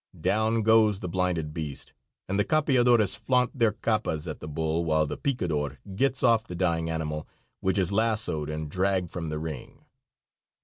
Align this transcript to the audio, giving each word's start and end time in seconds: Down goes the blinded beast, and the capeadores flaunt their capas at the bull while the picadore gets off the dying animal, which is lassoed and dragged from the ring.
Down 0.19 0.63
goes 0.63 0.99
the 0.99 1.07
blinded 1.07 1.53
beast, 1.53 1.93
and 2.27 2.39
the 2.39 2.43
capeadores 2.43 3.15
flaunt 3.15 3.55
their 3.59 3.71
capas 3.73 4.27
at 4.27 4.39
the 4.39 4.47
bull 4.47 4.83
while 4.83 5.05
the 5.05 5.15
picadore 5.15 5.77
gets 5.95 6.23
off 6.23 6.43
the 6.47 6.55
dying 6.55 6.89
animal, 6.89 7.27
which 7.59 7.77
is 7.77 7.91
lassoed 7.91 8.49
and 8.49 8.67
dragged 8.67 9.11
from 9.11 9.29
the 9.29 9.37
ring. 9.37 9.85